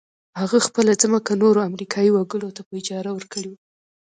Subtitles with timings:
[0.41, 3.59] هغه خپله ځمکه نورو امريکايي وګړو ته په اجاره ورکړې وه.